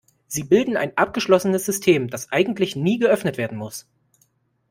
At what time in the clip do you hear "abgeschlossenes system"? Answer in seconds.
0.97-2.07